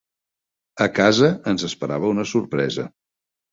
A 0.85 0.87
casa 1.01 1.29
ens 1.53 1.67
esperava 1.69 2.11
una 2.17 2.27
sorpresa. 2.35 2.89